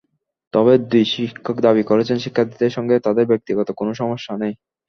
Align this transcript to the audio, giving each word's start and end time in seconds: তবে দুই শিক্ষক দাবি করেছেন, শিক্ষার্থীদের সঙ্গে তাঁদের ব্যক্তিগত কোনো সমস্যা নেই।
তবে 0.53 0.73
দুই 0.91 1.03
শিক্ষক 1.13 1.57
দাবি 1.65 1.83
করেছেন, 1.83 2.17
শিক্ষার্থীদের 2.19 2.75
সঙ্গে 2.77 2.95
তাঁদের 3.05 3.25
ব্যক্তিগত 3.31 3.67
কোনো 3.79 3.91
সমস্যা 4.01 4.33
নেই। 4.37 4.53